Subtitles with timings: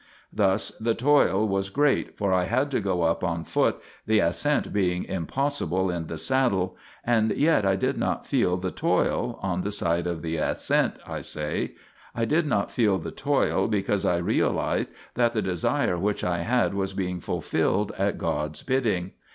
[0.31, 4.17] 1 Thus the toil was great, for I had to go up on foot, the
[4.17, 9.61] ascent being impossible in the saddle, and yet I did not feel the toil, on
[9.61, 11.73] the side of the ascent, I say,
[12.15, 16.73] I did not feel the toil, because I realized that the desire which I had
[16.73, 19.11] was being fulfilled at God's bidding.